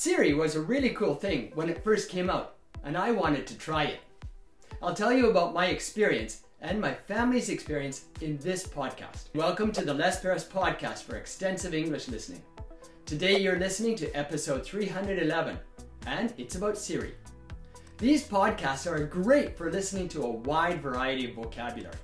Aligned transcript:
Siri 0.00 0.32
was 0.32 0.54
a 0.54 0.60
really 0.60 0.90
cool 0.90 1.16
thing 1.16 1.50
when 1.56 1.68
it 1.68 1.82
first 1.82 2.08
came 2.08 2.30
out, 2.30 2.54
and 2.84 2.96
I 2.96 3.10
wanted 3.10 3.48
to 3.48 3.58
try 3.58 3.82
it. 3.82 3.98
I'll 4.80 4.94
tell 4.94 5.12
you 5.12 5.28
about 5.28 5.52
my 5.52 5.66
experience 5.66 6.42
and 6.60 6.80
my 6.80 6.94
family's 6.94 7.48
experience 7.48 8.04
in 8.20 8.38
this 8.38 8.64
podcast. 8.64 9.24
Welcome 9.34 9.72
to 9.72 9.84
the 9.84 9.92
Les 9.92 10.22
Perras 10.22 10.46
podcast 10.46 11.02
for 11.02 11.16
extensive 11.16 11.74
English 11.74 12.06
listening. 12.06 12.40
Today 13.06 13.40
you're 13.40 13.58
listening 13.58 13.96
to 13.96 14.12
episode 14.12 14.64
311, 14.64 15.58
and 16.06 16.32
it's 16.38 16.54
about 16.54 16.78
Siri. 16.78 17.14
These 17.96 18.28
podcasts 18.28 18.86
are 18.86 19.04
great 19.04 19.58
for 19.58 19.68
listening 19.72 20.08
to 20.10 20.22
a 20.22 20.30
wide 20.30 20.80
variety 20.80 21.28
of 21.28 21.34
vocabulary. 21.34 21.98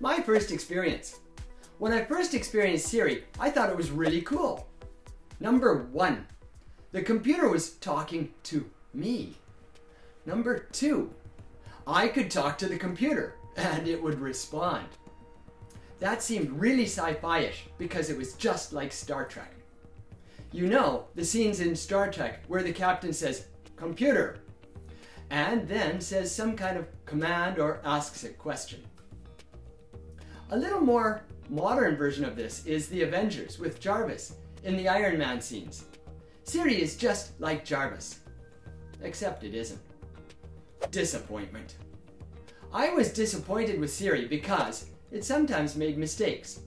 My 0.00 0.18
first 0.18 0.50
experience. 0.50 1.20
When 1.76 1.92
I 1.92 2.06
first 2.06 2.32
experienced 2.32 2.86
Siri, 2.86 3.24
I 3.38 3.50
thought 3.50 3.68
it 3.68 3.76
was 3.76 3.90
really 3.90 4.22
cool. 4.22 4.66
Number 5.40 5.84
one, 5.92 6.26
the 6.92 7.02
computer 7.02 7.48
was 7.48 7.72
talking 7.72 8.32
to 8.44 8.68
me. 8.94 9.34
Number 10.24 10.60
two, 10.72 11.12
I 11.86 12.08
could 12.08 12.30
talk 12.30 12.58
to 12.58 12.68
the 12.68 12.78
computer 12.78 13.34
and 13.56 13.86
it 13.88 14.02
would 14.02 14.20
respond. 14.20 14.86
That 16.00 16.22
seemed 16.22 16.50
really 16.52 16.84
sci 16.84 17.14
fi 17.14 17.40
ish 17.40 17.64
because 17.76 18.08
it 18.08 18.16
was 18.16 18.34
just 18.34 18.72
like 18.72 18.92
Star 18.92 19.24
Trek. 19.24 19.52
You 20.52 20.66
know, 20.68 21.06
the 21.14 21.24
scenes 21.24 21.60
in 21.60 21.74
Star 21.76 22.10
Trek 22.10 22.44
where 22.46 22.62
the 22.62 22.72
captain 22.72 23.12
says, 23.12 23.46
Computer, 23.76 24.38
and 25.30 25.68
then 25.68 26.00
says 26.00 26.34
some 26.34 26.56
kind 26.56 26.78
of 26.78 26.86
command 27.04 27.58
or 27.58 27.80
asks 27.84 28.24
a 28.24 28.30
question. 28.30 28.82
A 30.50 30.56
little 30.56 30.80
more 30.80 31.22
modern 31.50 31.96
version 31.96 32.24
of 32.24 32.34
this 32.34 32.64
is 32.66 32.88
The 32.88 33.02
Avengers 33.02 33.58
with 33.58 33.80
Jarvis 33.80 34.34
in 34.64 34.76
the 34.76 34.88
Iron 34.88 35.18
Man 35.18 35.40
scenes. 35.40 35.84
Siri 36.48 36.80
is 36.80 36.96
just 36.96 37.38
like 37.42 37.62
Jarvis, 37.62 38.20
except 39.02 39.44
it 39.44 39.54
isn't. 39.54 39.82
Disappointment. 40.90 41.74
I 42.72 42.88
was 42.88 43.12
disappointed 43.12 43.78
with 43.78 43.92
Siri 43.92 44.26
because 44.26 44.86
it 45.12 45.26
sometimes 45.26 45.76
made 45.76 45.98
mistakes. 45.98 46.60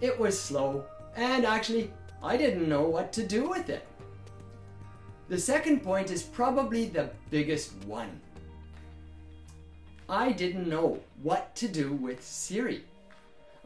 It 0.00 0.18
was 0.18 0.40
slow, 0.40 0.86
and 1.16 1.44
actually, 1.44 1.92
I 2.22 2.38
didn't 2.38 2.66
know 2.66 2.84
what 2.84 3.12
to 3.12 3.26
do 3.26 3.46
with 3.46 3.68
it. 3.68 3.86
The 5.28 5.38
second 5.38 5.82
point 5.82 6.10
is 6.10 6.22
probably 6.22 6.86
the 6.86 7.10
biggest 7.28 7.74
one. 7.84 8.22
I 10.08 10.32
didn't 10.32 10.66
know 10.66 10.98
what 11.22 11.54
to 11.56 11.68
do 11.68 11.92
with 11.92 12.24
Siri. 12.24 12.84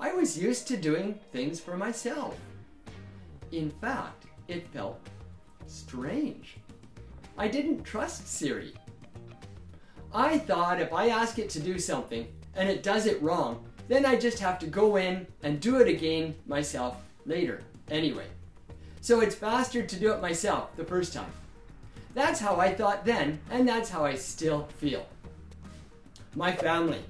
I 0.00 0.12
was 0.12 0.36
used 0.36 0.66
to 0.66 0.76
doing 0.76 1.20
things 1.30 1.60
for 1.60 1.76
myself. 1.76 2.36
In 3.52 3.70
fact, 3.70 4.26
it 4.48 4.68
felt 4.68 5.00
strange. 5.66 6.56
I 7.38 7.48
didn't 7.48 7.84
trust 7.84 8.28
Siri. 8.28 8.72
I 10.14 10.38
thought 10.38 10.80
if 10.80 10.92
I 10.92 11.08
ask 11.08 11.38
it 11.38 11.50
to 11.50 11.60
do 11.60 11.78
something 11.78 12.26
and 12.54 12.68
it 12.68 12.82
does 12.82 13.06
it 13.06 13.20
wrong, 13.20 13.64
then 13.88 14.06
I 14.06 14.16
just 14.16 14.38
have 14.40 14.58
to 14.60 14.66
go 14.66 14.96
in 14.96 15.26
and 15.42 15.60
do 15.60 15.80
it 15.80 15.88
again 15.88 16.34
myself 16.46 16.96
later, 17.24 17.62
anyway. 17.90 18.26
So 19.00 19.20
it's 19.20 19.34
faster 19.34 19.82
to 19.82 19.96
do 19.96 20.12
it 20.12 20.20
myself 20.20 20.74
the 20.76 20.84
first 20.84 21.12
time. 21.12 21.30
That's 22.14 22.40
how 22.40 22.56
I 22.56 22.72
thought 22.72 23.04
then, 23.04 23.38
and 23.50 23.68
that's 23.68 23.90
how 23.90 24.04
I 24.04 24.14
still 24.14 24.68
feel. 24.78 25.06
My 26.34 26.50
family. 26.50 27.00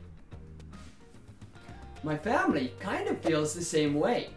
My 2.02 2.16
family 2.16 2.72
kind 2.80 3.08
of 3.08 3.20
feels 3.20 3.54
the 3.54 3.64
same 3.64 3.94
way. 3.94 4.30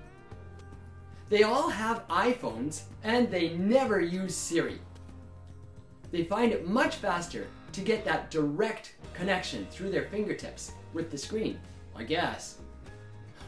They 1.30 1.44
all 1.44 1.70
have 1.70 2.08
iPhones 2.08 2.84
and 3.04 3.30
they 3.30 3.50
never 3.50 4.02
use 4.02 4.36
Siri. 4.36 4.80
They 6.12 6.24
find 6.24 6.52
it 6.52 6.68
much 6.68 6.96
faster 6.96 7.48
to 7.72 7.82
get 7.82 8.04
that 8.06 8.32
direct 8.32 8.96
connection 9.14 9.68
through 9.70 9.92
their 9.92 10.06
fingertips 10.06 10.74
with 10.94 11.12
the 11.12 11.18
screen, 11.18 11.60
I 11.96 12.04
guess. 12.04 12.58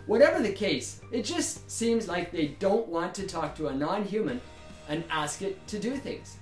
Whatever 0.06 0.42
the 0.42 0.54
case, 0.54 1.02
it 1.12 1.24
just 1.24 1.70
seems 1.70 2.08
like 2.08 2.32
they 2.32 2.50
don't 2.60 2.88
want 2.88 3.16
to 3.16 3.26
talk 3.26 3.56
to 3.56 3.68
a 3.68 3.76
non 3.76 4.04
human 4.04 4.40
and 4.88 5.04
ask 5.10 5.42
it 5.42 5.66
to 5.68 5.80
do 5.80 5.96
things. 5.96 6.38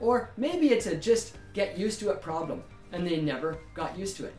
Or 0.00 0.30
maybe 0.36 0.70
it's 0.70 0.86
a 0.86 0.96
just 0.96 1.36
get 1.52 1.78
used 1.78 2.00
to 2.00 2.10
it 2.10 2.22
problem 2.22 2.62
and 2.92 3.06
they 3.06 3.20
never 3.20 3.58
got 3.74 3.98
used 3.98 4.16
to 4.16 4.26
it. 4.26 4.34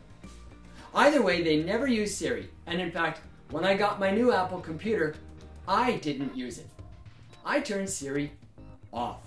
Either 0.94 1.22
way, 1.22 1.42
they 1.42 1.62
never 1.62 1.86
use 1.86 2.14
Siri, 2.14 2.50
and 2.66 2.78
in 2.78 2.90
fact, 2.90 3.20
when 3.50 3.64
I 3.64 3.74
got 3.74 3.98
my 3.98 4.10
new 4.10 4.30
Apple 4.30 4.60
computer, 4.60 5.14
I 5.66 5.92
didn't 5.96 6.36
use 6.36 6.58
it. 6.58 6.66
I 7.44 7.60
turned 7.60 7.88
Siri 7.88 8.32
off. 8.92 9.20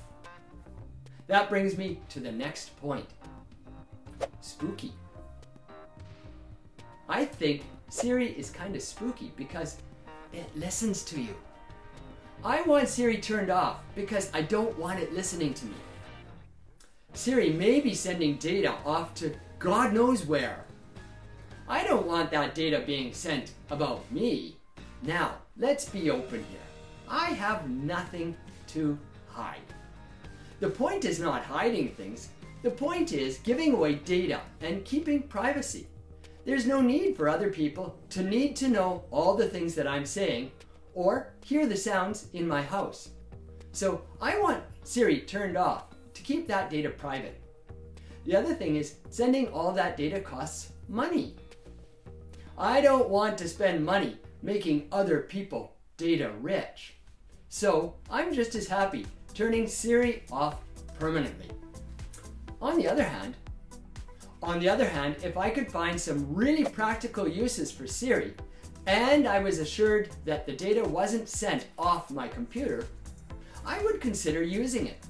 That 1.27 1.49
brings 1.49 1.77
me 1.77 1.99
to 2.09 2.19
the 2.19 2.31
next 2.31 2.79
point 2.81 3.07
spooky. 4.41 4.93
I 7.09 7.25
think 7.25 7.63
Siri 7.89 8.29
is 8.31 8.49
kind 8.49 8.75
of 8.75 8.81
spooky 8.81 9.31
because 9.35 9.77
it 10.33 10.45
listens 10.55 11.03
to 11.05 11.21
you. 11.21 11.35
I 12.43 12.61
want 12.61 12.87
Siri 12.89 13.17
turned 13.17 13.49
off 13.49 13.79
because 13.95 14.29
I 14.33 14.41
don't 14.41 14.77
want 14.77 14.99
it 14.99 15.13
listening 15.13 15.53
to 15.55 15.65
me. 15.65 15.75
Siri 17.13 17.51
may 17.51 17.79
be 17.79 17.93
sending 17.93 18.35
data 18.35 18.75
off 18.85 19.13
to 19.15 19.33
God 19.57 19.93
knows 19.93 20.25
where. 20.25 20.65
I 21.67 21.83
don't 21.83 22.05
want 22.05 22.29
that 22.31 22.53
data 22.53 22.83
being 22.85 23.13
sent 23.13 23.53
about 23.71 24.11
me. 24.11 24.57
Now, 25.05 25.35
let's 25.55 25.87
be 25.87 26.09
open 26.09 26.43
here. 26.49 26.59
I 27.07 27.25
have 27.25 27.69
nothing 27.69 28.35
to 28.67 28.97
hide. 29.27 29.59
The 30.59 30.69
point 30.69 31.05
is 31.05 31.19
not 31.19 31.43
hiding 31.43 31.89
things. 31.89 32.29
The 32.63 32.71
point 32.71 33.13
is 33.13 33.37
giving 33.39 33.73
away 33.73 33.95
data 33.95 34.41
and 34.61 34.83
keeping 34.83 35.21
privacy. 35.21 35.87
There's 36.43 36.65
no 36.65 36.81
need 36.81 37.15
for 37.15 37.29
other 37.29 37.51
people 37.51 37.99
to 38.09 38.23
need 38.23 38.55
to 38.55 38.67
know 38.67 39.03
all 39.11 39.35
the 39.35 39.47
things 39.47 39.75
that 39.75 39.87
I'm 39.87 40.05
saying 40.05 40.51
or 40.95 41.33
hear 41.43 41.67
the 41.67 41.77
sounds 41.77 42.27
in 42.33 42.47
my 42.47 42.63
house. 42.63 43.09
So 43.73 44.01
I 44.19 44.39
want 44.39 44.63
Siri 44.83 45.19
turned 45.19 45.57
off 45.57 45.85
to 46.15 46.23
keep 46.23 46.47
that 46.47 46.71
data 46.71 46.89
private. 46.89 47.39
The 48.23 48.35
other 48.35 48.55
thing 48.55 48.75
is 48.75 48.95
sending 49.09 49.49
all 49.49 49.71
that 49.73 49.97
data 49.97 50.19
costs 50.19 50.71
money. 50.89 51.35
I 52.57 52.79
don't 52.79 53.09
want 53.09 53.37
to 53.39 53.49
spend 53.49 53.85
money 53.85 54.17
making 54.41 54.87
other 54.91 55.19
people 55.21 55.75
data 55.97 56.31
rich. 56.39 56.95
So 57.49 57.95
I'm 58.09 58.33
just 58.33 58.55
as 58.55 58.67
happy 58.67 59.05
turning 59.33 59.67
Siri 59.67 60.23
off 60.31 60.61
permanently. 60.97 61.49
On 62.61 62.77
the 62.77 62.87
other 62.87 63.03
hand, 63.03 63.35
on 64.41 64.59
the 64.59 64.69
other 64.69 64.87
hand, 64.87 65.17
if 65.21 65.35
I 65.37 65.49
could 65.49 65.69
find 65.69 65.99
some 65.99 66.33
really 66.33 66.63
practical 66.63 67.27
uses 67.27 67.71
for 67.71 67.87
Siri, 67.87 68.33
and 68.87 69.27
I 69.27 69.39
was 69.39 69.59
assured 69.59 70.11
that 70.23 70.45
the 70.45 70.53
data 70.53 70.83
wasn't 70.83 71.27
sent 71.27 71.67
off 71.77 72.09
my 72.09 72.27
computer, 72.27 72.87
I 73.65 73.83
would 73.83 73.99
consider 73.99 74.43
using 74.43 74.87
it. 74.87 75.03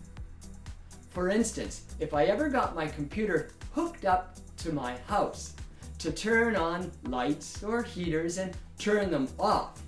For 1.09 1.29
instance, 1.29 1.83
if 1.99 2.13
I 2.13 2.25
ever 2.25 2.49
got 2.49 2.75
my 2.75 2.87
computer 2.87 3.49
hooked 3.73 4.05
up 4.05 4.37
to 4.57 4.71
my 4.71 4.97
house 5.07 5.53
to 6.05 6.11
turn 6.11 6.55
on 6.55 6.91
lights 7.05 7.63
or 7.63 7.81
heaters 7.81 8.37
and 8.37 8.55
turn 8.77 9.09
them 9.09 9.27
off, 9.39 9.81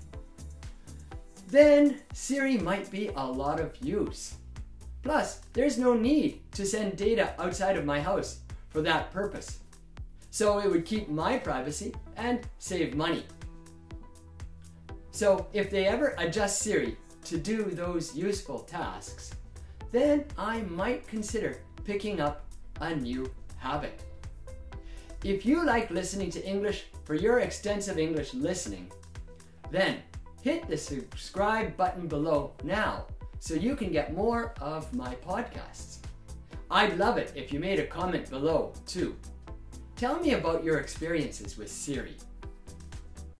then 1.46 2.00
Siri 2.12 2.58
might 2.58 2.90
be 2.90 3.12
a 3.14 3.24
lot 3.24 3.60
of 3.60 3.76
use. 3.80 4.34
Plus, 5.04 5.42
there's 5.52 5.78
no 5.78 5.94
need 5.94 6.40
to 6.50 6.66
send 6.66 6.96
data 6.96 7.34
outside 7.38 7.76
of 7.76 7.84
my 7.84 8.00
house 8.00 8.40
for 8.68 8.82
that 8.82 9.12
purpose. 9.12 9.60
So 10.32 10.58
it 10.58 10.68
would 10.68 10.84
keep 10.84 11.08
my 11.08 11.38
privacy 11.38 11.94
and 12.16 12.40
save 12.58 12.96
money. 12.96 13.24
So 15.12 15.46
if 15.52 15.70
they 15.70 15.86
ever 15.86 16.16
adjust 16.18 16.62
Siri 16.62 16.96
to 17.26 17.38
do 17.38 17.62
those 17.62 18.16
useful 18.16 18.58
tasks, 18.58 19.36
then 19.92 20.24
I 20.36 20.62
might 20.62 21.06
consider 21.06 21.60
picking 21.84 22.20
up 22.20 22.44
a 22.80 22.92
new 22.92 23.30
habit. 23.58 24.02
If 25.24 25.44
you 25.44 25.64
like 25.64 25.90
listening 25.90 26.30
to 26.30 26.46
English 26.46 26.86
for 27.04 27.14
your 27.14 27.40
extensive 27.40 27.98
English 27.98 28.34
listening, 28.34 28.90
then 29.70 29.96
hit 30.42 30.68
the 30.68 30.76
subscribe 30.76 31.76
button 31.76 32.06
below 32.06 32.52
now 32.62 33.06
so 33.40 33.54
you 33.54 33.74
can 33.74 33.90
get 33.90 34.14
more 34.14 34.54
of 34.60 34.94
my 34.94 35.16
podcasts. 35.16 35.98
I'd 36.70 36.98
love 36.98 37.18
it 37.18 37.32
if 37.34 37.52
you 37.52 37.58
made 37.58 37.80
a 37.80 37.86
comment 37.86 38.30
below 38.30 38.72
too. 38.86 39.16
Tell 39.96 40.20
me 40.20 40.34
about 40.34 40.62
your 40.62 40.78
experiences 40.78 41.58
with 41.58 41.68
Siri. 41.68 42.14